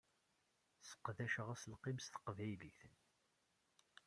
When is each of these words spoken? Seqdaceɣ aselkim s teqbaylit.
Seqdaceɣ 0.87 1.47
aselkim 1.53 1.97
s 1.99 2.07
teqbaylit. 2.07 2.79